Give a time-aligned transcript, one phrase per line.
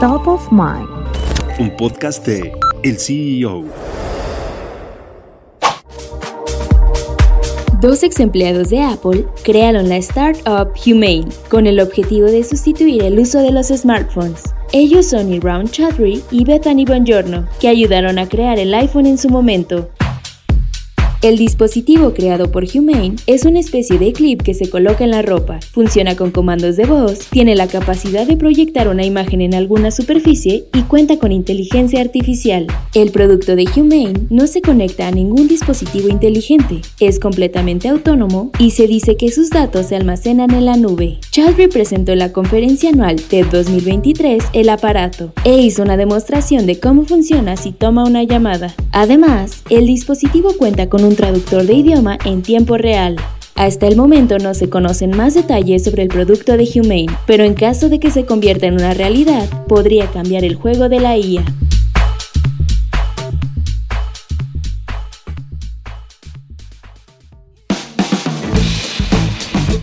[0.00, 0.88] Top of Mind.
[1.60, 3.64] Un podcast de El CEO.
[7.80, 13.20] Dos ex empleados de Apple crearon la startup Humane con el objetivo de sustituir el
[13.20, 14.42] uso de los smartphones.
[14.72, 19.28] Ellos son Iran Chaudhry y Bethany Bongiorno, que ayudaron a crear el iPhone en su
[19.28, 19.90] momento.
[21.24, 25.22] El dispositivo creado por Humane es una especie de clip que se coloca en la
[25.22, 29.90] ropa, funciona con comandos de voz, tiene la capacidad de proyectar una imagen en alguna
[29.90, 32.66] superficie y cuenta con inteligencia artificial.
[32.92, 38.72] El producto de Humane no se conecta a ningún dispositivo inteligente, es completamente autónomo y
[38.72, 41.20] se dice que sus datos se almacenan en la nube.
[41.30, 46.78] Chadri presentó en la conferencia anual TED 2023 el aparato e hizo una demostración de
[46.78, 48.74] cómo funciona si toma una llamada.
[48.92, 53.14] Además, el dispositivo cuenta con un traductor de idioma en tiempo real.
[53.54, 57.54] Hasta el momento no se conocen más detalles sobre el producto de Humane, pero en
[57.54, 61.44] caso de que se convierta en una realidad, podría cambiar el juego de la IA.